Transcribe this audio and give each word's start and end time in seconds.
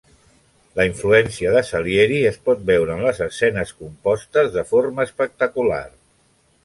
La 0.79 0.85
influència 0.87 1.51
de 1.55 1.61
Salieri 1.67 2.17
es 2.29 2.39
pot 2.49 2.63
veure 2.69 2.95
en 2.95 3.03
les 3.09 3.21
escenes 3.27 3.75
compostes 3.83 4.51
de 4.59 4.65
forma 4.73 5.07
espectacular. 5.11 5.83